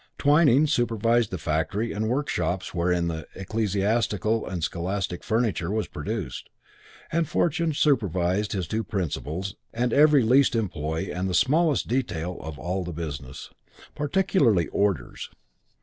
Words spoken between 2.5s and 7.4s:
wherein the ecclesiastical and scholastic furniture was produced, and